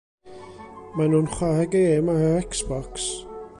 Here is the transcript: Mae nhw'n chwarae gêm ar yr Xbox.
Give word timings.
Mae 0.95 1.11
nhw'n 1.11 1.29
chwarae 1.35 1.69
gêm 1.75 2.11
ar 2.15 2.25
yr 2.31 2.51
Xbox. 2.61 3.09